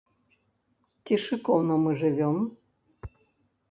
Ці 1.05 1.13
шыкоўна 1.25 1.73
мы 1.87 1.91
жывём? 2.03 2.37